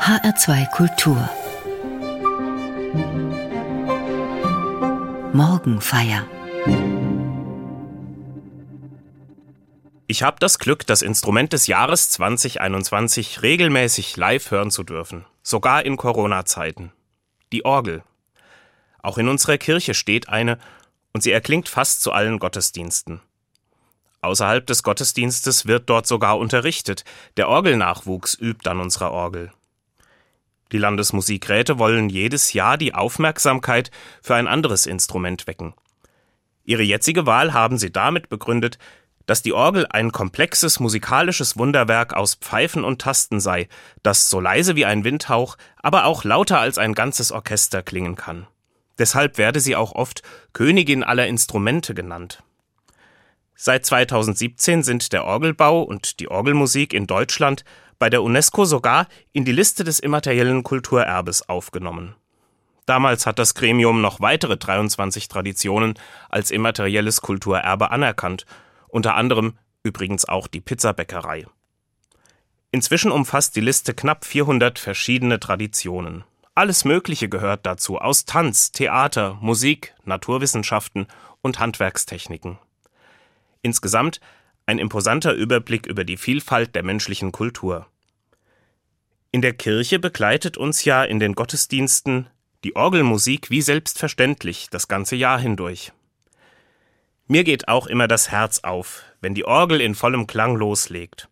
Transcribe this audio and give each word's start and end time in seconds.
HR2 0.00 0.70
Kultur 0.70 1.28
Morgenfeier 5.34 6.26
Ich 10.06 10.22
habe 10.22 10.38
das 10.40 10.58
Glück, 10.58 10.86
das 10.86 11.02
Instrument 11.02 11.52
des 11.52 11.66
Jahres 11.66 12.08
2021 12.08 13.42
regelmäßig 13.42 14.16
live 14.16 14.50
hören 14.50 14.70
zu 14.70 14.84
dürfen, 14.84 15.26
sogar 15.42 15.84
in 15.84 15.98
Corona-Zeiten. 15.98 16.92
Die 17.52 17.66
Orgel. 17.66 18.02
Auch 19.02 19.18
in 19.18 19.28
unserer 19.28 19.58
Kirche 19.58 19.92
steht 19.92 20.30
eine 20.30 20.58
und 21.12 21.22
sie 21.22 21.30
erklingt 21.30 21.68
fast 21.68 22.00
zu 22.00 22.12
allen 22.12 22.38
Gottesdiensten. 22.38 23.20
Außerhalb 24.22 24.66
des 24.66 24.82
Gottesdienstes 24.82 25.66
wird 25.66 25.90
dort 25.90 26.06
sogar 26.06 26.38
unterrichtet. 26.38 27.04
Der 27.36 27.50
Orgelnachwuchs 27.50 28.34
übt 28.40 28.68
an 28.68 28.80
unserer 28.80 29.12
Orgel. 29.12 29.52
Die 30.72 30.78
Landesmusikräte 30.78 31.78
wollen 31.78 32.08
jedes 32.08 32.52
Jahr 32.52 32.78
die 32.78 32.94
Aufmerksamkeit 32.94 33.90
für 34.22 34.34
ein 34.34 34.46
anderes 34.46 34.86
Instrument 34.86 35.46
wecken. 35.46 35.74
Ihre 36.64 36.82
jetzige 36.82 37.26
Wahl 37.26 37.52
haben 37.52 37.78
sie 37.78 37.90
damit 37.90 38.28
begründet, 38.28 38.78
dass 39.26 39.42
die 39.42 39.52
Orgel 39.52 39.86
ein 39.90 40.12
komplexes 40.12 40.80
musikalisches 40.80 41.56
Wunderwerk 41.56 42.14
aus 42.14 42.34
Pfeifen 42.34 42.84
und 42.84 43.00
Tasten 43.00 43.40
sei, 43.40 43.68
das 44.02 44.30
so 44.30 44.40
leise 44.40 44.76
wie 44.76 44.84
ein 44.84 45.04
Windhauch, 45.04 45.56
aber 45.76 46.04
auch 46.04 46.24
lauter 46.24 46.58
als 46.58 46.78
ein 46.78 46.94
ganzes 46.94 47.30
Orchester 47.30 47.82
klingen 47.82 48.16
kann. 48.16 48.46
Deshalb 48.98 49.38
werde 49.38 49.60
sie 49.60 49.76
auch 49.76 49.92
oft 49.92 50.22
Königin 50.52 51.02
aller 51.02 51.26
Instrumente 51.26 51.94
genannt. 51.94 52.42
Seit 53.54 53.84
2017 53.84 54.82
sind 54.82 55.12
der 55.12 55.24
Orgelbau 55.24 55.82
und 55.82 56.18
die 56.20 56.28
Orgelmusik 56.28 56.92
in 56.92 57.06
Deutschland 57.06 57.64
bei 58.00 58.10
der 58.10 58.22
UNESCO 58.24 58.64
sogar 58.64 59.06
in 59.32 59.44
die 59.44 59.52
Liste 59.52 59.84
des 59.84 60.00
immateriellen 60.00 60.64
Kulturerbes 60.64 61.48
aufgenommen. 61.48 62.16
Damals 62.86 63.26
hat 63.26 63.38
das 63.38 63.54
Gremium 63.54 64.00
noch 64.00 64.20
weitere 64.20 64.56
23 64.56 65.28
Traditionen 65.28 65.94
als 66.30 66.50
immaterielles 66.50 67.20
Kulturerbe 67.20 67.92
anerkannt, 67.92 68.46
unter 68.88 69.14
anderem 69.14 69.58
übrigens 69.84 70.24
auch 70.24 70.48
die 70.48 70.62
Pizzabäckerei. 70.62 71.46
Inzwischen 72.72 73.12
umfasst 73.12 73.54
die 73.54 73.60
Liste 73.60 73.94
knapp 73.94 74.24
400 74.24 74.78
verschiedene 74.78 75.38
Traditionen. 75.38 76.24
Alles 76.54 76.86
Mögliche 76.86 77.28
gehört 77.28 77.66
dazu 77.66 77.98
aus 77.98 78.24
Tanz, 78.24 78.72
Theater, 78.72 79.36
Musik, 79.40 79.94
Naturwissenschaften 80.04 81.06
und 81.42 81.58
Handwerkstechniken. 81.58 82.58
Insgesamt 83.62 84.20
ein 84.70 84.78
imposanter 84.78 85.32
Überblick 85.32 85.86
über 85.86 86.04
die 86.04 86.16
Vielfalt 86.16 86.76
der 86.76 86.84
menschlichen 86.84 87.32
Kultur. 87.32 87.88
In 89.32 89.42
der 89.42 89.52
Kirche 89.52 89.98
begleitet 89.98 90.56
uns 90.56 90.84
ja 90.84 91.02
in 91.02 91.18
den 91.18 91.34
Gottesdiensten 91.34 92.28
die 92.62 92.76
Orgelmusik 92.76 93.50
wie 93.50 93.62
selbstverständlich 93.62 94.68
das 94.70 94.86
ganze 94.86 95.16
Jahr 95.16 95.40
hindurch. 95.40 95.92
Mir 97.26 97.42
geht 97.42 97.66
auch 97.66 97.88
immer 97.88 98.06
das 98.06 98.30
Herz 98.30 98.60
auf, 98.60 99.02
wenn 99.20 99.34
die 99.34 99.44
Orgel 99.44 99.80
in 99.80 99.96
vollem 99.96 100.28
Klang 100.28 100.54
loslegt. 100.54 101.28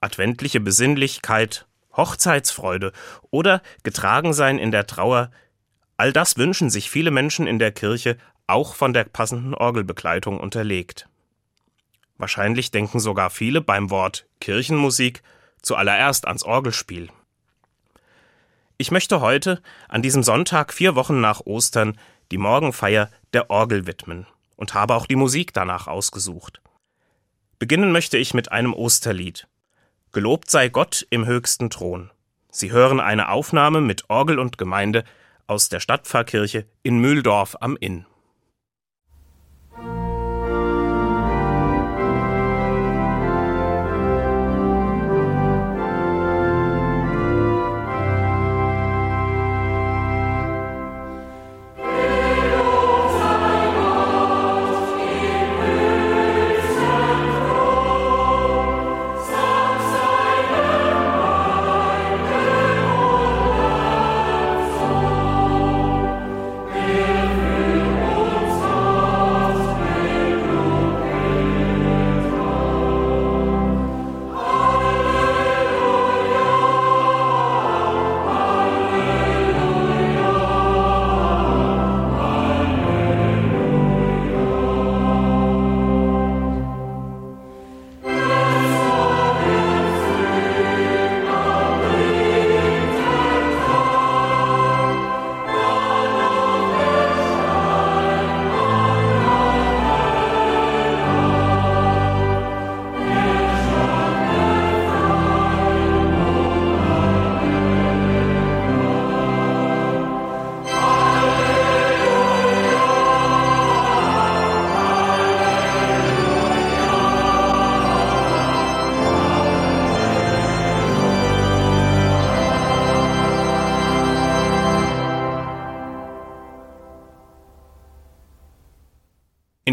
Adventliche 0.00 0.60
Besinnlichkeit, 0.60 1.66
Hochzeitsfreude 1.96 2.92
oder 3.30 3.62
Getragensein 3.82 4.58
in 4.58 4.70
der 4.70 4.86
Trauer, 4.86 5.32
all 5.96 6.12
das 6.12 6.36
wünschen 6.36 6.70
sich 6.70 6.88
viele 6.88 7.10
Menschen 7.10 7.48
in 7.48 7.58
der 7.58 7.72
Kirche 7.72 8.16
auch 8.46 8.76
von 8.76 8.92
der 8.92 9.04
passenden 9.04 9.54
Orgelbegleitung 9.54 10.38
unterlegt. 10.38 11.08
Wahrscheinlich 12.16 12.70
denken 12.70 13.00
sogar 13.00 13.30
viele 13.30 13.60
beim 13.60 13.90
Wort 13.90 14.26
Kirchenmusik 14.40 15.22
zuallererst 15.62 16.26
ans 16.26 16.44
Orgelspiel. 16.44 17.08
Ich 18.76 18.90
möchte 18.90 19.20
heute, 19.20 19.62
an 19.88 20.02
diesem 20.02 20.22
Sonntag 20.22 20.72
vier 20.72 20.94
Wochen 20.94 21.20
nach 21.20 21.40
Ostern, 21.40 21.98
die 22.30 22.38
Morgenfeier 22.38 23.10
der 23.32 23.50
Orgel 23.50 23.86
widmen 23.86 24.26
und 24.56 24.74
habe 24.74 24.94
auch 24.94 25.06
die 25.06 25.16
Musik 25.16 25.52
danach 25.52 25.86
ausgesucht. 25.86 26.60
Beginnen 27.58 27.92
möchte 27.92 28.18
ich 28.18 28.34
mit 28.34 28.52
einem 28.52 28.74
Osterlied. 28.74 29.46
Gelobt 30.12 30.50
sei 30.50 30.68
Gott 30.68 31.06
im 31.10 31.26
höchsten 31.26 31.70
Thron. 31.70 32.10
Sie 32.50 32.70
hören 32.70 33.00
eine 33.00 33.30
Aufnahme 33.30 33.80
mit 33.80 34.10
Orgel 34.10 34.38
und 34.38 34.58
Gemeinde 34.58 35.04
aus 35.46 35.68
der 35.68 35.80
Stadtpfarrkirche 35.80 36.66
in 36.82 36.98
Mühldorf 36.98 37.56
am 37.60 37.76
Inn. 37.76 38.06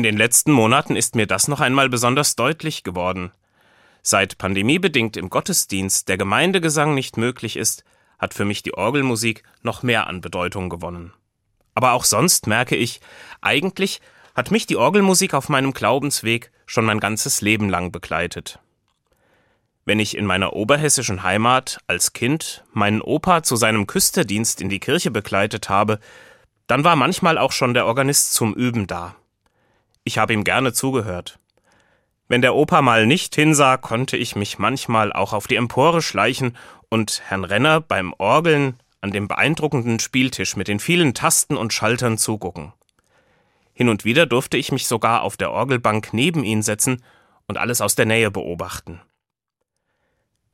In 0.01 0.03
den 0.03 0.17
letzten 0.17 0.51
Monaten 0.51 0.95
ist 0.95 1.13
mir 1.13 1.28
das 1.28 1.47
noch 1.47 1.62
einmal 1.62 1.88
besonders 1.88 2.35
deutlich 2.35 2.81
geworden. 2.81 3.29
Seit 4.01 4.39
pandemiebedingt 4.39 5.16
im 5.16 5.29
Gottesdienst 5.29 6.09
der 6.09 6.17
Gemeindegesang 6.17 6.95
nicht 6.95 7.17
möglich 7.17 7.56
ist, 7.56 7.84
hat 8.17 8.34
für 8.34 8.44
mich 8.44 8.63
die 8.63 8.73
Orgelmusik 8.73 9.44
noch 9.61 9.84
mehr 9.84 10.07
an 10.07 10.19
Bedeutung 10.19 10.69
gewonnen. 10.69 11.13
Aber 11.75 11.91
auch 11.91 12.03
sonst 12.03 12.47
merke 12.47 12.75
ich, 12.75 13.00
eigentlich 13.41 14.01
hat 14.34 14.50
mich 14.50 14.66
die 14.66 14.75
Orgelmusik 14.75 15.35
auf 15.35 15.50
meinem 15.50 15.72
Glaubensweg 15.72 16.51
schon 16.66 16.85
mein 16.85 17.00
ganzes 17.00 17.41
Leben 17.41 17.69
lang 17.69 17.91
begleitet. 17.91 18.57
Wenn 19.85 20.00
ich 20.00 20.17
in 20.17 20.25
meiner 20.25 20.53
oberhessischen 20.53 21.22
Heimat 21.22 21.78
als 21.85 22.13
Kind 22.13 22.63
meinen 22.73 23.03
Opa 23.03 23.43
zu 23.43 23.55
seinem 23.55 23.85
Küsterdienst 23.85 24.61
in 24.61 24.70
die 24.70 24.79
Kirche 24.79 25.11
begleitet 25.11 25.70
habe, 25.70 25.99
dann 26.66 26.84
war 26.84 26.96
manchmal 26.96 27.37
auch 27.37 27.52
schon 27.52 27.75
der 27.75 27.85
Organist 27.85 28.34
zum 28.34 28.55
Üben 28.55 28.87
da. 28.87 29.16
Ich 30.03 30.17
habe 30.17 30.33
ihm 30.33 30.43
gerne 30.43 30.73
zugehört. 30.73 31.39
Wenn 32.27 32.41
der 32.41 32.55
Opa 32.55 32.81
mal 32.81 33.05
nicht 33.05 33.35
hinsah, 33.35 33.77
konnte 33.77 34.17
ich 34.17 34.35
mich 34.35 34.57
manchmal 34.57 35.11
auch 35.11 35.33
auf 35.33 35.47
die 35.47 35.57
Empore 35.57 36.01
schleichen 36.01 36.55
und 36.89 37.21
Herrn 37.25 37.43
Renner 37.43 37.81
beim 37.81 38.13
Orgeln 38.17 38.79
an 39.01 39.11
dem 39.11 39.27
beeindruckenden 39.27 39.99
Spieltisch 39.99 40.55
mit 40.55 40.67
den 40.67 40.79
vielen 40.79 41.13
Tasten 41.13 41.57
und 41.57 41.73
Schaltern 41.73 42.17
zugucken. 42.17 42.73
Hin 43.73 43.89
und 43.89 44.05
wieder 44.05 44.25
durfte 44.25 44.57
ich 44.57 44.71
mich 44.71 44.87
sogar 44.87 45.23
auf 45.23 45.37
der 45.37 45.51
Orgelbank 45.51 46.13
neben 46.13 46.43
ihn 46.43 46.61
setzen 46.61 47.03
und 47.47 47.57
alles 47.57 47.81
aus 47.81 47.95
der 47.95 48.05
Nähe 48.05 48.31
beobachten. 48.31 49.01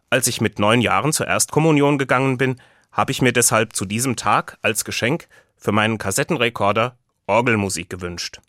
Als 0.09 0.27
ich 0.27 0.41
mit 0.41 0.59
neun 0.59 0.81
Jahren 0.81 1.11
zur 1.13 1.27
Erstkommunion 1.27 1.97
gegangen 1.97 2.37
bin, 2.37 2.61
habe 2.91 3.11
ich 3.11 3.21
mir 3.21 3.33
deshalb 3.33 3.75
zu 3.75 3.85
diesem 3.85 4.15
Tag 4.15 4.57
als 4.61 4.85
Geschenk 4.85 5.27
für 5.57 5.71
meinen 5.71 5.97
Kassettenrekorder 5.97 6.97
Orgelmusik 7.27 7.89
gewünscht. 7.89 8.39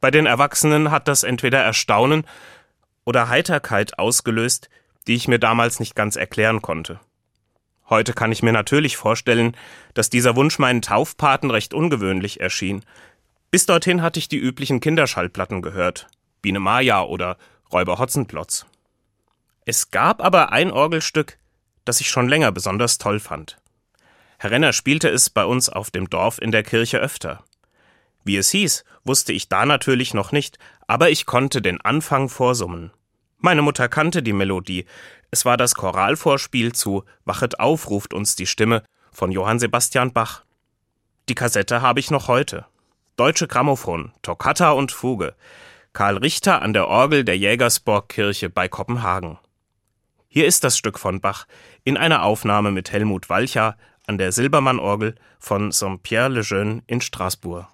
Bei 0.00 0.10
den 0.10 0.26
Erwachsenen 0.26 0.90
hat 0.90 1.08
das 1.08 1.22
entweder 1.22 1.60
Erstaunen 1.60 2.24
oder 3.04 3.28
Heiterkeit 3.28 3.98
ausgelöst, 3.98 4.68
die 5.06 5.14
ich 5.14 5.28
mir 5.28 5.38
damals 5.38 5.80
nicht 5.80 5.94
ganz 5.94 6.16
erklären 6.16 6.62
konnte. 6.62 7.00
Heute 7.88 8.12
kann 8.12 8.30
ich 8.30 8.42
mir 8.42 8.52
natürlich 8.52 8.96
vorstellen, 8.96 9.56
dass 9.94 10.10
dieser 10.10 10.36
Wunsch 10.36 10.58
meinen 10.58 10.82
Taufpaten 10.82 11.50
recht 11.50 11.72
ungewöhnlich 11.72 12.40
erschien. 12.40 12.84
Bis 13.50 13.64
dorthin 13.64 14.02
hatte 14.02 14.18
ich 14.18 14.28
die 14.28 14.36
üblichen 14.36 14.80
Kinderschallplatten 14.80 15.62
gehört. 15.62 16.06
Biene 16.42 16.60
Maya 16.60 17.02
oder 17.02 17.38
Räuber 17.72 17.98
Hotzenplotz. 17.98 18.66
Es 19.64 19.90
gab 19.90 20.22
aber 20.22 20.52
ein 20.52 20.70
Orgelstück, 20.70 21.38
das 21.84 22.00
ich 22.00 22.10
schon 22.10 22.28
länger 22.28 22.52
besonders 22.52 22.98
toll 22.98 23.20
fand. 23.20 23.56
Herr 24.38 24.50
Renner 24.50 24.72
spielte 24.72 25.08
es 25.08 25.30
bei 25.30 25.44
uns 25.44 25.68
auf 25.68 25.90
dem 25.90 26.08
Dorf 26.08 26.40
in 26.40 26.52
der 26.52 26.62
Kirche 26.62 26.98
öfter. 26.98 27.42
Wie 28.28 28.36
es 28.36 28.50
hieß, 28.50 28.84
wusste 29.04 29.32
ich 29.32 29.48
da 29.48 29.64
natürlich 29.64 30.12
noch 30.12 30.32
nicht, 30.32 30.58
aber 30.86 31.08
ich 31.08 31.24
konnte 31.24 31.62
den 31.62 31.80
Anfang 31.80 32.28
vorsummen. 32.28 32.90
Meine 33.38 33.62
Mutter 33.62 33.88
kannte 33.88 34.22
die 34.22 34.34
Melodie. 34.34 34.84
Es 35.30 35.46
war 35.46 35.56
das 35.56 35.74
Choralvorspiel 35.74 36.74
zu 36.74 37.04
Wachet 37.24 37.58
auf, 37.58 37.88
ruft 37.88 38.12
uns 38.12 38.36
die 38.36 38.44
Stimme 38.44 38.82
von 39.12 39.32
Johann 39.32 39.58
Sebastian 39.58 40.12
Bach. 40.12 40.44
Die 41.30 41.34
Kassette 41.34 41.80
habe 41.80 42.00
ich 42.00 42.10
noch 42.10 42.28
heute. 42.28 42.66
Deutsche 43.16 43.48
Grammophon, 43.48 44.12
Toccata 44.20 44.72
und 44.72 44.92
Fuge. 44.92 45.34
Karl 45.94 46.18
Richter 46.18 46.60
an 46.60 46.74
der 46.74 46.86
Orgel 46.86 47.24
der 47.24 47.38
Jägersborg-Kirche 47.38 48.50
bei 48.50 48.68
Kopenhagen. 48.68 49.38
Hier 50.28 50.44
ist 50.44 50.64
das 50.64 50.76
Stück 50.76 50.98
von 50.98 51.22
Bach 51.22 51.46
in 51.82 51.96
einer 51.96 52.24
Aufnahme 52.24 52.72
mit 52.72 52.92
Helmut 52.92 53.30
Walcher 53.30 53.78
an 54.06 54.18
der 54.18 54.32
Silbermann-Orgel 54.32 55.14
von 55.38 55.72
Saint-Pierre-le-Jeune 55.72 56.82
in 56.86 57.00
Straßburg. 57.00 57.68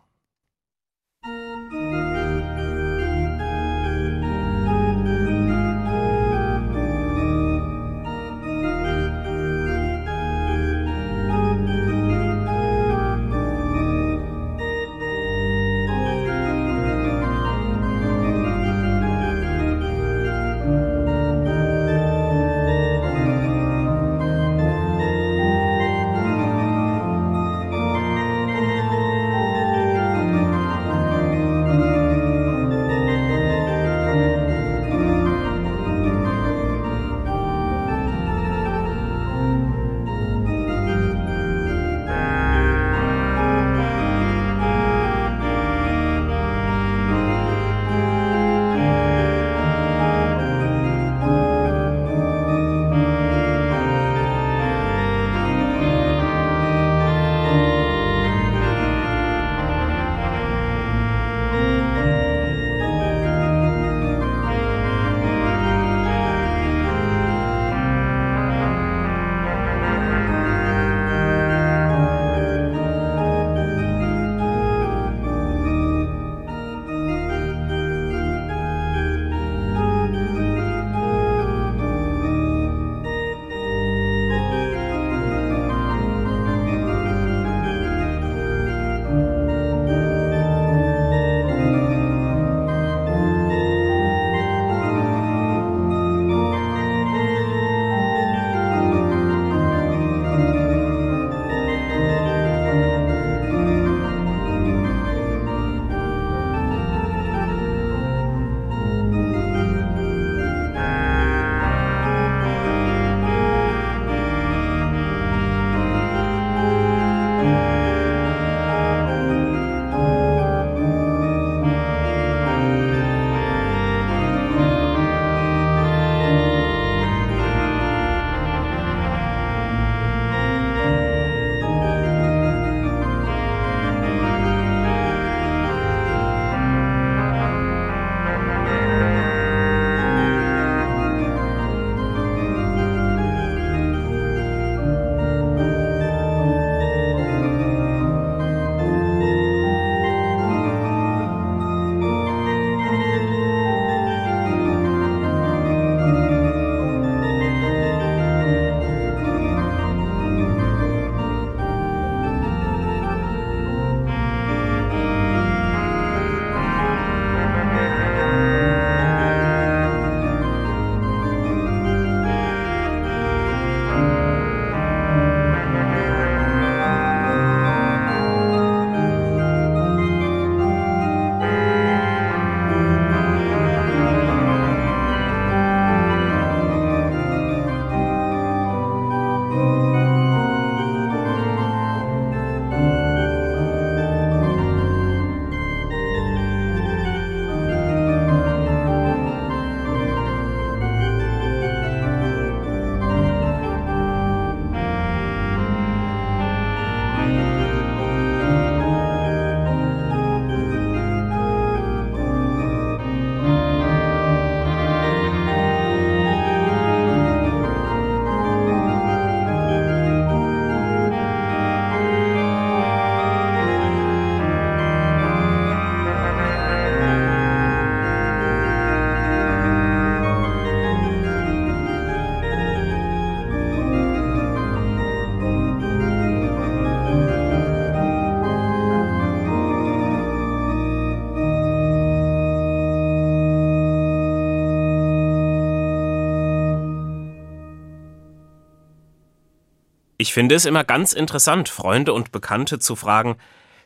Ich 250.25 250.33
finde 250.33 250.55
es 250.55 250.65
immer 250.65 250.85
ganz 250.85 251.13
interessant, 251.13 251.69
Freunde 251.69 252.15
und 252.15 252.33
Bekannte 252.33 252.79
zu 252.79 252.97
fragen, 252.97 253.37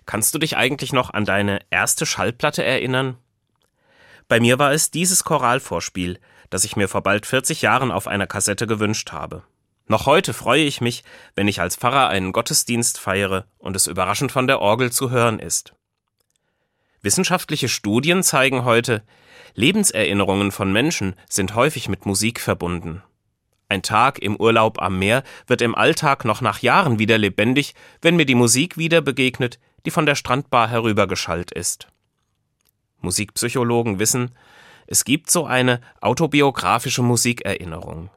kannst 0.06 0.32
du 0.32 0.38
dich 0.38 0.56
eigentlich 0.56 0.92
noch 0.92 1.12
an 1.12 1.24
deine 1.24 1.58
erste 1.68 2.06
Schallplatte 2.06 2.62
erinnern? 2.62 3.16
Bei 4.28 4.38
mir 4.38 4.60
war 4.60 4.70
es 4.70 4.92
dieses 4.92 5.24
Choralvorspiel, 5.24 6.20
das 6.48 6.62
ich 6.62 6.76
mir 6.76 6.86
vor 6.86 7.02
bald 7.02 7.26
40 7.26 7.60
Jahren 7.62 7.90
auf 7.90 8.06
einer 8.06 8.28
Kassette 8.28 8.68
gewünscht 8.68 9.10
habe. 9.10 9.42
Noch 9.88 10.06
heute 10.06 10.32
freue 10.32 10.62
ich 10.62 10.80
mich, 10.80 11.02
wenn 11.34 11.48
ich 11.48 11.60
als 11.60 11.74
Pfarrer 11.74 12.06
einen 12.06 12.30
Gottesdienst 12.30 13.00
feiere 13.00 13.48
und 13.58 13.74
es 13.74 13.88
überraschend 13.88 14.30
von 14.30 14.46
der 14.46 14.60
Orgel 14.60 14.92
zu 14.92 15.10
hören 15.10 15.40
ist. 15.40 15.74
Wissenschaftliche 17.02 17.68
Studien 17.68 18.22
zeigen 18.22 18.64
heute, 18.64 19.02
Lebenserinnerungen 19.54 20.52
von 20.52 20.70
Menschen 20.70 21.16
sind 21.28 21.56
häufig 21.56 21.88
mit 21.88 22.06
Musik 22.06 22.38
verbunden. 22.38 23.02
Ein 23.68 23.82
Tag 23.82 24.18
im 24.18 24.36
Urlaub 24.36 24.80
am 24.80 24.98
Meer 24.98 25.22
wird 25.46 25.60
im 25.60 25.74
Alltag 25.74 26.24
noch 26.24 26.40
nach 26.40 26.60
Jahren 26.60 26.98
wieder 26.98 27.18
lebendig, 27.18 27.74
wenn 28.00 28.16
mir 28.16 28.24
die 28.24 28.34
Musik 28.34 28.78
wieder 28.78 29.02
begegnet, 29.02 29.58
die 29.84 29.90
von 29.90 30.06
der 30.06 30.14
Strandbar 30.14 30.68
herübergeschallt 30.68 31.52
ist. 31.52 31.88
Musikpsychologen 33.00 33.98
wissen, 33.98 34.34
es 34.86 35.04
gibt 35.04 35.30
so 35.30 35.44
eine 35.44 35.82
autobiografische 36.00 37.02
Musikerinnerung. 37.02 38.10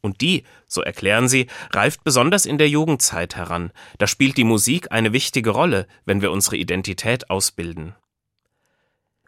Und 0.00 0.22
die, 0.22 0.44
so 0.66 0.80
erklären 0.80 1.28
sie, 1.28 1.46
reift 1.72 2.02
besonders 2.02 2.46
in 2.46 2.58
der 2.58 2.68
Jugendzeit 2.68 3.36
heran. 3.36 3.72
Da 3.98 4.06
spielt 4.06 4.36
die 4.38 4.44
Musik 4.44 4.92
eine 4.92 5.12
wichtige 5.12 5.50
Rolle, 5.50 5.86
wenn 6.06 6.22
wir 6.22 6.32
unsere 6.32 6.56
Identität 6.56 7.28
ausbilden. 7.28 7.94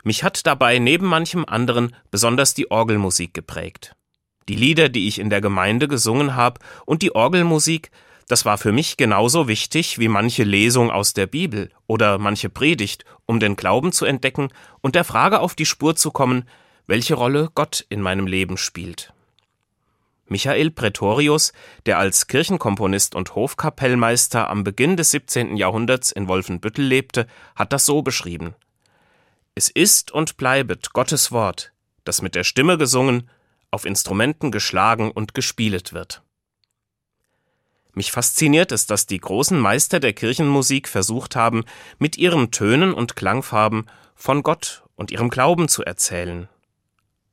Mich 0.03 0.25
hat 0.25 0.47
dabei 0.47 0.79
neben 0.79 1.07
manchem 1.07 1.45
anderen 1.45 1.95
besonders 2.11 2.55
die 2.55 2.71
Orgelmusik 2.71 3.35
geprägt. 3.35 3.97
Die 4.49 4.57
Lieder, 4.57 4.89
die 4.89 5.09
ich 5.09 5.19
in 5.19 5.31
der 5.31 5.41
Gemeinde 5.41 5.89
gesungen 5.89 6.35
habe, 6.35 6.61
und 6.87 7.03
die 7.03 7.15
Orgelmusik, 7.15 7.91
das 8.29 8.45
war 8.45 8.59
für 8.59 8.73
mich 8.73 8.97
genauso 8.97 9.49
wichtig 9.49 9.99
wie 9.99 10.09
manche 10.09 10.45
Lesung 10.45 10.91
aus 10.91 11.15
der 11.15 11.27
Bibel 11.27 11.71
oder 11.87 12.19
manche 12.19 12.51
Predigt, 12.51 13.05
um 13.27 13.41
den 13.41 13.57
Glauben 13.57 13.93
zu 13.93 14.05
entdecken 14.05 14.49
und 14.81 14.95
der 14.95 15.05
Frage 15.05 15.41
auf 15.41 15.55
die 15.55 15.67
Spur 15.67 15.97
zu 15.97 16.11
kommen, 16.11 16.47
welche 16.87 17.15
Rolle 17.15 17.51
Gott 17.55 17.85
in 17.89 18.03
meinem 18.03 18.27
Leben 18.27 18.57
spielt. 18.57 19.13
Michael 20.27 20.71
Pretorius, 20.71 21.53
der 21.87 21.99
als 21.99 22.27
Kirchenkomponist 22.27 23.15
und 23.15 23.35
Hofkapellmeister 23.35 24.51
am 24.51 24.63
Beginn 24.63 24.99
des 24.99 25.11
17. 25.11 25.57
Jahrhunderts 25.57 26.13
in 26.13 26.29
Wolfenbüttel 26.29 26.85
lebte, 26.85 27.27
hat 27.57 27.73
das 27.73 27.87
so 27.87 28.03
beschrieben. 28.03 28.55
Es 29.55 29.71
ist 29.71 30.11
und 30.11 30.37
bleibet 30.37 30.93
Gottes 30.93 31.33
Wort, 31.33 31.73
das 32.05 32.21
mit 32.21 32.35
der 32.35 32.45
Stimme 32.45 32.77
gesungen, 32.77 33.31
auf 33.71 33.85
Instrumenten 33.85 34.51
geschlagen 34.51 35.11
und 35.11 35.35
gespielet 35.35 35.93
wird. 35.93 36.23
Mich 37.95 38.13
fasziniert 38.13 38.71
es, 38.73 38.87
dass 38.87 39.07
die 39.07 39.19
großen 39.19 39.59
Meister 39.59 40.01
der 40.01 40.13
Kirchenmusik 40.13 40.89
versucht 40.89 41.37
haben, 41.37 41.65
mit 41.99 42.17
ihren 42.17 42.51
Tönen 42.51 42.95
und 42.95 43.17
Klangfarben 43.17 43.87
von 44.15 44.43
Gott 44.43 44.85
und 44.95 45.11
ihrem 45.11 45.31
Glauben 45.31 45.69
zu 45.69 45.83
erzählen 45.83 46.49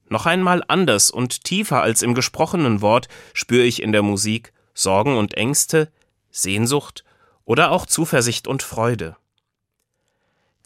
noch 0.09 0.25
einmal 0.25 0.63
anders 0.67 1.09
und 1.09 1.43
tiefer 1.43 1.81
als 1.81 2.01
im 2.01 2.13
gesprochenen 2.13 2.81
Wort 2.81 3.07
spüre 3.33 3.63
ich 3.63 3.81
in 3.81 3.91
der 3.91 4.03
Musik 4.03 4.53
Sorgen 4.73 5.17
und 5.17 5.35
Ängste, 5.35 5.91
Sehnsucht 6.29 7.03
oder 7.45 7.71
auch 7.71 7.85
Zuversicht 7.85 8.47
und 8.47 8.61
Freude. 8.61 9.15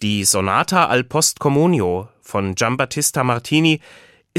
Die 0.01 0.23
Sonata 0.23 0.88
al 0.88 1.03
Postcomunio 1.03 2.09
von 2.21 2.55
Giambattista 2.55 3.23
Martini 3.23 3.81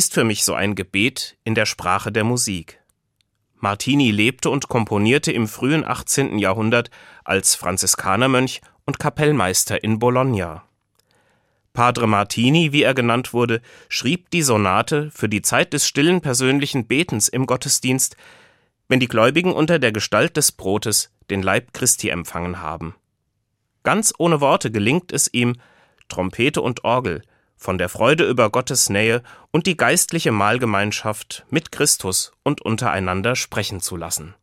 ist 0.00 0.14
für 0.14 0.24
mich 0.24 0.44
so 0.44 0.54
ein 0.54 0.76
Gebet 0.76 1.36
in 1.44 1.54
der 1.54 1.66
Sprache 1.66 2.10
der 2.10 2.24
Musik. 2.24 2.80
Martini 3.56 4.10
lebte 4.10 4.48
und 4.48 4.66
komponierte 4.66 5.30
im 5.30 5.46
frühen 5.46 5.84
18. 5.84 6.38
Jahrhundert 6.38 6.88
als 7.22 7.54
Franziskanermönch 7.54 8.62
und 8.86 8.98
Kapellmeister 8.98 9.84
in 9.84 9.98
Bologna. 9.98 10.64
Padre 11.74 12.06
Martini, 12.06 12.72
wie 12.72 12.82
er 12.82 12.94
genannt 12.94 13.34
wurde, 13.34 13.60
schrieb 13.90 14.30
die 14.30 14.40
Sonate 14.40 15.10
für 15.10 15.28
die 15.28 15.42
Zeit 15.42 15.74
des 15.74 15.86
stillen 15.86 16.22
persönlichen 16.22 16.86
Betens 16.86 17.28
im 17.28 17.44
Gottesdienst, 17.44 18.16
wenn 18.88 19.00
die 19.00 19.08
Gläubigen 19.08 19.52
unter 19.52 19.78
der 19.78 19.92
Gestalt 19.92 20.34
des 20.38 20.50
Brotes 20.50 21.12
den 21.28 21.42
Leib 21.42 21.74
Christi 21.74 22.08
empfangen 22.08 22.62
haben. 22.62 22.94
Ganz 23.82 24.14
ohne 24.16 24.40
Worte 24.40 24.70
gelingt 24.70 25.12
es 25.12 25.28
ihm, 25.30 25.56
Trompete 26.08 26.62
und 26.62 26.84
Orgel 26.84 27.20
von 27.60 27.76
der 27.76 27.90
Freude 27.90 28.24
über 28.24 28.50
Gottes 28.50 28.88
Nähe 28.88 29.22
und 29.52 29.66
die 29.66 29.76
geistliche 29.76 30.32
Mahlgemeinschaft 30.32 31.44
mit 31.50 31.70
Christus 31.70 32.32
und 32.42 32.62
untereinander 32.62 33.36
sprechen 33.36 33.80
zu 33.80 33.96
lassen. 33.96 34.34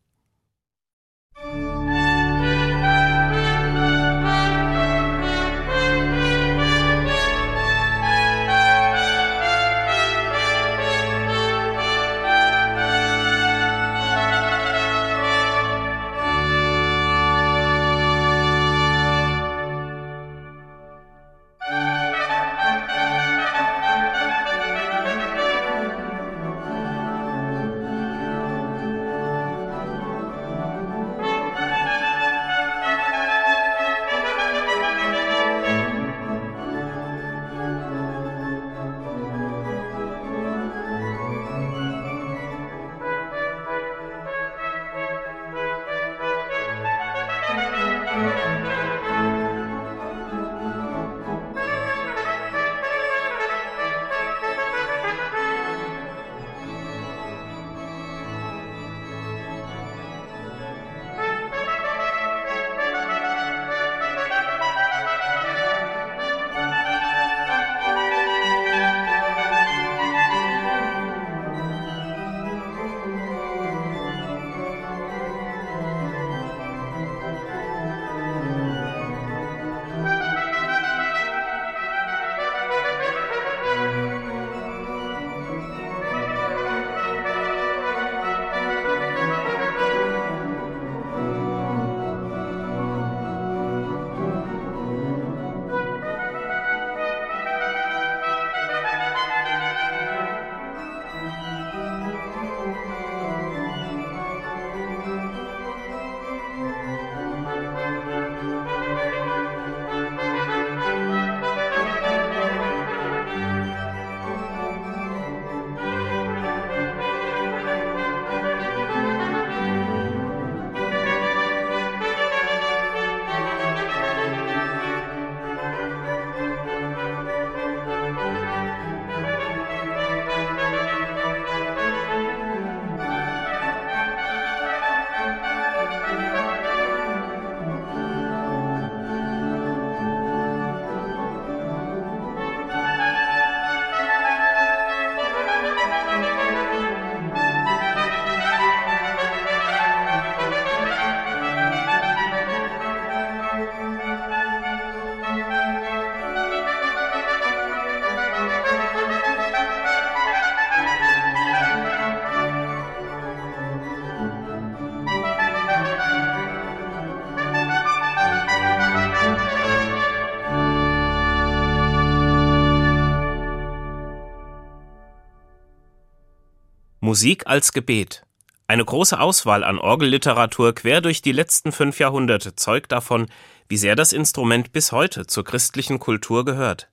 Musik 177.07 177.47
als 177.47 177.71
Gebet. 177.71 178.23
Eine 178.67 178.83
große 178.83 179.17
Auswahl 179.17 179.63
an 179.63 179.79
Orgelliteratur 179.79 180.75
quer 180.75 180.99
durch 180.99 181.21
die 181.21 181.31
letzten 181.31 181.71
fünf 181.71 181.99
Jahrhunderte 181.99 182.57
zeugt 182.57 182.91
davon, 182.91 183.27
wie 183.69 183.77
sehr 183.77 183.95
das 183.95 184.11
Instrument 184.11 184.73
bis 184.73 184.91
heute 184.91 185.25
zur 185.25 185.45
christlichen 185.45 185.99
Kultur 185.99 186.43
gehört. 186.43 186.89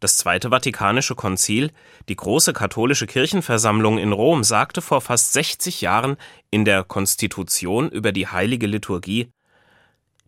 Das 0.00 0.18
Zweite 0.18 0.50
Vatikanische 0.50 1.14
Konzil, 1.14 1.72
die 2.10 2.16
große 2.16 2.52
katholische 2.52 3.06
Kirchenversammlung 3.06 3.96
in 3.96 4.12
Rom, 4.12 4.44
sagte 4.44 4.82
vor 4.82 5.00
fast 5.00 5.32
60 5.32 5.80
Jahren 5.80 6.18
in 6.50 6.66
der 6.66 6.84
Konstitution 6.84 7.88
über 7.88 8.12
die 8.12 8.28
heilige 8.28 8.66
Liturgie, 8.66 9.30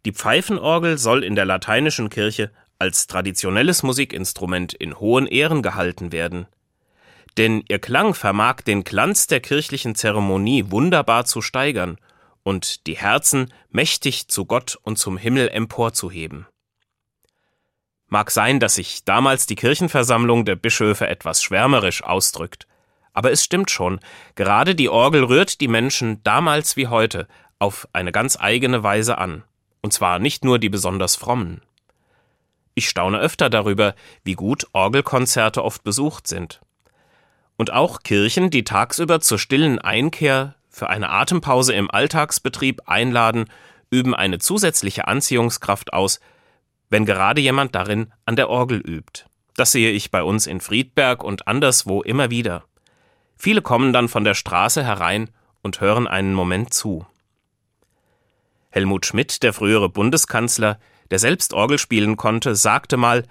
die 0.07 0.13
Pfeifenorgel 0.13 0.97
soll 0.97 1.25
in 1.25 1.35
der 1.35 1.45
lateinischen 1.45 2.09
Kirche 2.09 2.51
als 2.79 3.07
traditionelles 3.07 3.83
Musikinstrument 3.83 4.73
in 4.73 4.99
hohen 4.99 5.27
Ehren 5.27 5.61
gehalten 5.61 6.11
werden. 6.11 6.47
Denn 7.39 7.63
ihr 7.69 7.79
Klang 7.79 8.15
vermag 8.15 8.63
den 8.63 8.83
Glanz 8.83 9.29
der 9.29 9.39
kirchlichen 9.41 9.95
Zeremonie 9.95 10.71
wunderbar 10.71 11.25
zu 11.25 11.41
steigern 11.41 11.97
und 12.43 12.87
die 12.89 12.97
Herzen 12.97 13.53
mächtig 13.71 14.27
zu 14.27 14.45
Gott 14.45 14.77
und 14.83 14.99
zum 14.99 15.17
Himmel 15.17 15.49
emporzuheben. 15.49 16.47
Mag 18.09 18.33
sein, 18.33 18.59
dass 18.59 18.75
sich 18.75 19.05
damals 19.05 19.47
die 19.47 19.55
Kirchenversammlung 19.55 20.47
der 20.47 20.57
Bischöfe 20.57 21.07
etwas 21.07 21.43
schwärmerisch 21.43 22.03
ausdrückt, 22.03 22.67
aber 23.13 23.31
es 23.31 23.45
stimmt 23.45 23.71
schon, 23.71 24.01
gerade 24.35 24.75
die 24.75 24.89
Orgel 24.89 25.23
rührt 25.25 25.61
die 25.61 25.69
Menschen 25.69 26.23
damals 26.25 26.77
wie 26.77 26.89
heute 26.89 27.29
auf 27.59 27.87
eine 27.93 28.13
ganz 28.13 28.37
eigene 28.41 28.83
Weise 28.83 29.19
an, 29.19 29.45
und 29.81 29.93
zwar 29.93 30.19
nicht 30.19 30.45
nur 30.45 30.59
die 30.59 30.71
besonders 30.71 31.15
frommen. 31.15 31.63
Ich 32.75 32.89
staune 32.89 33.19
öfter 33.19 33.51
darüber, 33.51 33.95
wie 34.25 34.35
gut 34.35 34.67
Orgelkonzerte 34.73 35.63
oft 35.63 35.85
besucht 35.85 36.27
sind. 36.27 36.61
Und 37.59 37.73
auch 37.73 38.05
Kirchen, 38.05 38.51
die 38.51 38.63
tagsüber 38.65 39.21
zur 39.21 39.39
stillen 39.39 39.81
Einkehr 39.81 40.55
für 40.71 40.89
eine 40.89 41.11
Atempause 41.11 41.75
im 41.75 41.91
Alltagsbetrieb 41.91 42.83
einladen, 42.87 43.47
üben 43.91 44.15
eine 44.15 44.39
zusätzliche 44.39 45.09
Anziehungskraft 45.09 45.93
aus, 45.93 46.21
wenn 46.89 47.05
gerade 47.05 47.41
jemand 47.41 47.75
darin 47.75 48.13
an 48.25 48.37
der 48.37 48.49
Orgel 48.49 48.79
übt. 48.79 49.25
Das 49.57 49.73
sehe 49.73 49.91
ich 49.91 50.13
bei 50.13 50.23
uns 50.23 50.47
in 50.47 50.61
Friedberg 50.61 51.25
und 51.25 51.49
anderswo 51.49 52.01
immer 52.01 52.31
wieder. 52.31 52.65
Viele 53.37 53.61
kommen 53.61 53.93
dann 53.93 54.09
von 54.09 54.23
der 54.23 54.35
Straße 54.35 54.85
herein 54.85 55.29
und 55.61 55.81
hören 55.81 56.07
einen 56.07 56.35
Moment 56.35 56.73
zu. 56.73 57.07
Helmut 58.71 59.05
Schmidt, 59.05 59.43
der 59.43 59.53
frühere 59.53 59.89
Bundeskanzler, 59.89 60.79
der 61.11 61.19
selbst 61.19 61.55
Orgel 61.55 61.79
spielen 61.79 62.17
konnte, 62.17 62.55
sagte 62.55 62.97
mal 62.97 63.25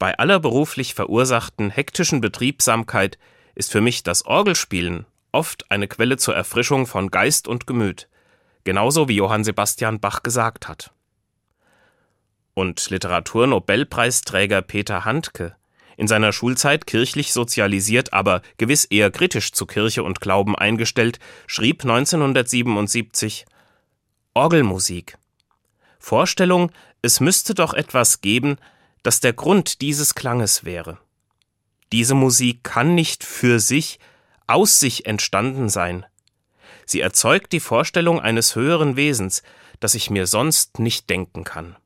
Bei 0.00 0.18
aller 0.18 0.40
beruflich 0.40 0.94
verursachten 0.94 1.68
hektischen 1.68 2.22
Betriebsamkeit 2.22 3.18
ist 3.54 3.70
für 3.70 3.82
mich 3.82 4.02
das 4.02 4.24
Orgelspielen 4.24 5.04
oft 5.30 5.70
eine 5.70 5.88
Quelle 5.88 6.16
zur 6.16 6.34
Erfrischung 6.34 6.86
von 6.86 7.10
Geist 7.10 7.46
und 7.46 7.66
Gemüt, 7.66 8.08
genauso 8.64 9.08
wie 9.08 9.16
Johann 9.16 9.44
Sebastian 9.44 10.00
Bach 10.00 10.22
gesagt 10.22 10.68
hat. 10.68 10.90
Und 12.54 12.88
Literaturnobelpreisträger 12.88 14.62
Peter 14.62 15.04
Handke, 15.04 15.54
in 15.98 16.08
seiner 16.08 16.32
Schulzeit 16.32 16.86
kirchlich 16.86 17.34
sozialisiert, 17.34 18.14
aber 18.14 18.40
gewiss 18.56 18.86
eher 18.86 19.10
kritisch 19.10 19.52
zu 19.52 19.66
Kirche 19.66 20.02
und 20.02 20.22
Glauben 20.22 20.56
eingestellt, 20.56 21.18
schrieb 21.46 21.82
1977 21.82 23.44
Orgelmusik. 24.32 25.18
Vorstellung, 25.98 26.72
es 27.02 27.20
müsste 27.20 27.52
doch 27.52 27.74
etwas 27.74 28.22
geben, 28.22 28.56
das 29.02 29.20
der 29.20 29.32
Grund 29.32 29.80
dieses 29.80 30.14
Klanges 30.14 30.64
wäre. 30.64 30.98
Diese 31.92 32.14
Musik 32.14 32.64
kann 32.64 32.94
nicht 32.94 33.24
für 33.24 33.58
sich, 33.58 33.98
aus 34.46 34.80
sich 34.80 35.06
entstanden 35.06 35.68
sein. 35.68 36.06
Sie 36.86 37.00
erzeugt 37.00 37.52
die 37.52 37.60
Vorstellung 37.60 38.20
eines 38.20 38.56
höheren 38.56 38.96
Wesens, 38.96 39.42
das 39.78 39.94
ich 39.94 40.10
mir 40.10 40.26
sonst 40.26 40.78
nicht 40.78 41.08
denken 41.08 41.44
kann. 41.44 41.76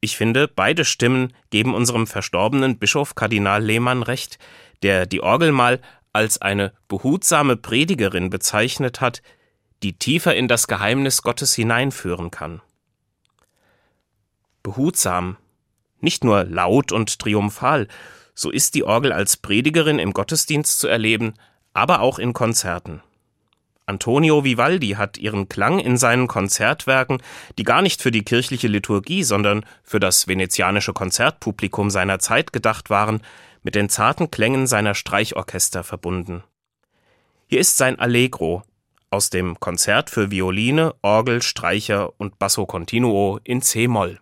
Ich 0.00 0.16
finde, 0.16 0.48
beide 0.48 0.84
Stimmen 0.84 1.32
geben 1.50 1.74
unserem 1.74 2.06
verstorbenen 2.06 2.78
Bischof 2.78 3.14
Kardinal 3.14 3.62
Lehmann 3.62 4.02
recht, 4.02 4.38
der 4.82 5.06
die 5.06 5.22
Orgel 5.22 5.52
mal 5.52 5.80
als 6.12 6.40
eine 6.40 6.72
behutsame 6.88 7.56
Predigerin 7.56 8.30
bezeichnet 8.30 9.00
hat, 9.00 9.22
die 9.82 9.98
tiefer 9.98 10.34
in 10.34 10.48
das 10.48 10.68
Geheimnis 10.68 11.22
Gottes 11.22 11.54
hineinführen 11.54 12.30
kann. 12.30 12.62
Behutsam, 14.66 15.36
nicht 16.00 16.24
nur 16.24 16.42
laut 16.42 16.90
und 16.90 17.20
triumphal, 17.20 17.86
so 18.34 18.50
ist 18.50 18.74
die 18.74 18.82
Orgel 18.82 19.12
als 19.12 19.36
Predigerin 19.36 20.00
im 20.00 20.12
Gottesdienst 20.12 20.80
zu 20.80 20.88
erleben, 20.88 21.34
aber 21.72 22.00
auch 22.00 22.18
in 22.18 22.32
Konzerten. 22.32 23.00
Antonio 23.86 24.42
Vivaldi 24.42 24.96
hat 24.98 25.18
ihren 25.18 25.48
Klang 25.48 25.78
in 25.78 25.96
seinen 25.96 26.26
Konzertwerken, 26.26 27.22
die 27.58 27.62
gar 27.62 27.80
nicht 27.80 28.02
für 28.02 28.10
die 28.10 28.24
kirchliche 28.24 28.66
Liturgie, 28.66 29.22
sondern 29.22 29.64
für 29.84 30.00
das 30.00 30.26
venezianische 30.26 30.92
Konzertpublikum 30.92 31.88
seiner 31.88 32.18
Zeit 32.18 32.52
gedacht 32.52 32.90
waren, 32.90 33.20
mit 33.62 33.76
den 33.76 33.88
zarten 33.88 34.32
Klängen 34.32 34.66
seiner 34.66 34.96
Streichorchester 34.96 35.84
verbunden. 35.84 36.42
Hier 37.46 37.60
ist 37.60 37.76
sein 37.76 38.00
Allegro 38.00 38.64
aus 39.10 39.30
dem 39.30 39.60
Konzert 39.60 40.10
für 40.10 40.32
Violine, 40.32 40.92
Orgel, 41.02 41.40
Streicher 41.40 42.12
und 42.18 42.40
Basso 42.40 42.66
Continuo 42.66 43.38
in 43.44 43.62
C-Moll. 43.62 44.18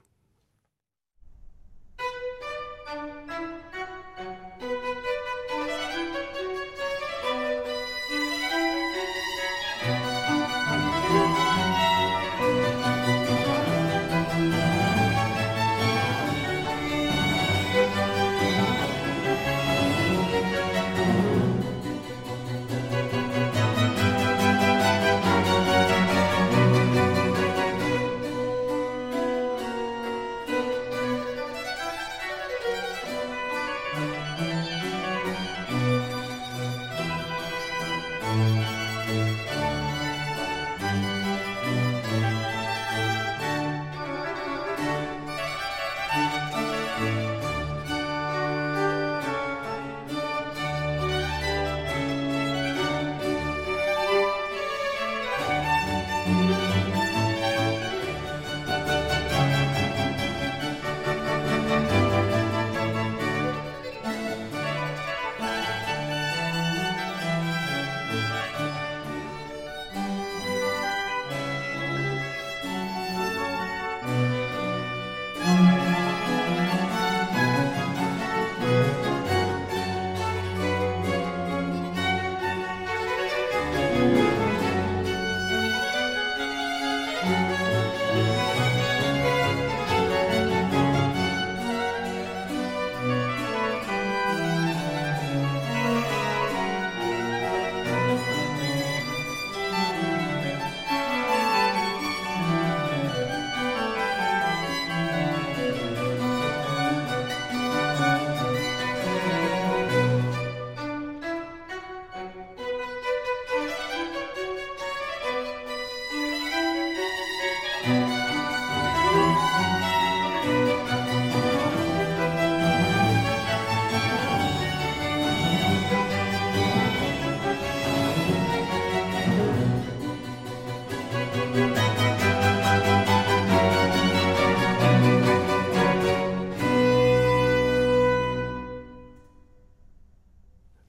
Música 56.35 57.04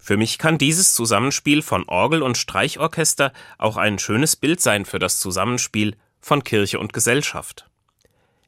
Für 0.06 0.18
mich 0.18 0.38
kann 0.38 0.60
dieses 0.60 0.94
Zusammenspiel 0.94 1.64
von 1.64 1.90
Orgel 1.90 2.22
und 2.22 2.38
Streichorchester 2.38 3.34
auch 3.58 3.76
ein 3.76 3.98
schönes 3.98 4.36
Bild 4.36 4.62
sein 4.62 4.86
für 4.86 5.00
das 5.00 5.20
Zusammenspiel 5.20 5.96
von 6.22 6.44
Kirche 6.44 6.78
und 6.78 6.94
Gesellschaft. 6.94 7.68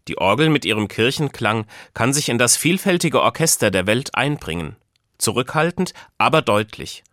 Die 0.07 0.19
Orgel 0.19 0.49
mit 0.49 0.65
ihrem 0.65 0.87
Kirchenklang 0.87 1.65
kann 1.95 2.13
sich 2.13 2.29
in 2.29 2.37
das 2.37 2.57
vielfältige 2.57 3.23
Orchester 3.23 3.71
der 3.71 3.87
Welt 3.87 4.13
einbringen, 4.13 4.75
zurückhaltend, 5.17 5.95
aber 6.19 6.43
deutlich, 6.43 7.03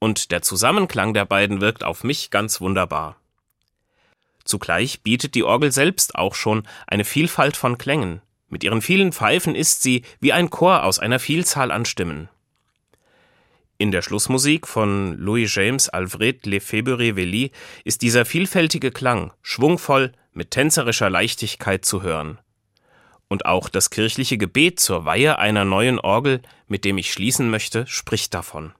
und 0.00 0.32
der 0.32 0.42
Zusammenklang 0.42 1.14
der 1.14 1.24
beiden 1.24 1.60
wirkt 1.60 1.84
auf 1.84 2.02
mich 2.02 2.32
ganz 2.32 2.60
wunderbar. 2.60 3.14
Zugleich 4.42 5.02
bietet 5.02 5.36
die 5.36 5.44
Orgel 5.44 5.70
selbst 5.70 6.16
auch 6.16 6.34
schon 6.34 6.66
eine 6.88 7.04
Vielfalt 7.04 7.56
von 7.56 7.78
Klängen, 7.78 8.20
mit 8.48 8.64
ihren 8.64 8.82
vielen 8.82 9.12
Pfeifen 9.12 9.54
ist 9.54 9.84
sie 9.84 10.02
wie 10.18 10.32
ein 10.32 10.50
Chor 10.50 10.82
aus 10.82 10.98
einer 10.98 11.20
Vielzahl 11.20 11.70
an 11.70 11.84
Stimmen. 11.84 12.28
In 13.82 13.90
der 13.90 14.02
Schlussmusik 14.02 14.68
von 14.68 15.18
Louis 15.18 15.52
James 15.52 15.88
Alfred 15.88 16.46
Lefebvre-Velly 16.46 17.50
ist 17.82 18.02
dieser 18.02 18.24
vielfältige 18.24 18.92
Klang 18.92 19.32
schwungvoll 19.42 20.12
mit 20.32 20.52
tänzerischer 20.52 21.10
Leichtigkeit 21.10 21.84
zu 21.84 22.00
hören. 22.00 22.38
Und 23.26 23.44
auch 23.44 23.68
das 23.68 23.90
kirchliche 23.90 24.38
Gebet 24.38 24.78
zur 24.78 25.04
Weihe 25.04 25.40
einer 25.40 25.64
neuen 25.64 25.98
Orgel, 25.98 26.42
mit 26.68 26.84
dem 26.84 26.96
ich 26.96 27.12
schließen 27.12 27.50
möchte, 27.50 27.84
spricht 27.88 28.34
davon. 28.34 28.72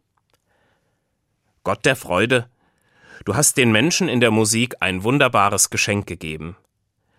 Gott 1.65 1.85
der 1.85 1.97
Freude, 1.97 2.49
du 3.25 3.35
hast 3.35 3.57
den 3.57 3.73
Menschen 3.73 4.09
in 4.09 4.21
der 4.21 4.31
Musik 4.31 4.77
ein 4.79 5.03
wunderbares 5.03 5.71
Geschenk 5.71 6.07
gegeben. 6.07 6.55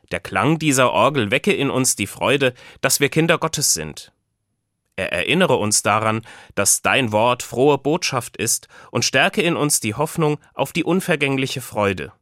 Der 0.10 0.22
Klang 0.22 0.58
dieser 0.58 0.94
Orgel 0.94 1.32
wecke 1.32 1.52
in 1.52 1.70
uns 1.70 1.98
die 1.98 2.08
Freude, 2.08 2.54
dass 2.80 3.02
wir 3.02 3.10
Kinder 3.10 3.38
Gottes 3.38 3.74
sind. 3.74 4.13
Er 4.96 5.12
erinnere 5.12 5.56
uns 5.56 5.82
daran, 5.82 6.22
dass 6.56 6.82
dein 6.82 7.12
Wort 7.12 7.42
frohe 7.42 7.78
Botschaft 7.78 8.38
ist 8.38 8.68
und 8.92 9.06
stärke 9.06 9.42
in 9.42 9.56
uns 9.56 9.80
die 9.80 9.96
Hoffnung 9.96 10.38
auf 10.54 10.72
die 10.72 10.84
unvergängliche 10.84 11.62
Freude. 11.62 12.14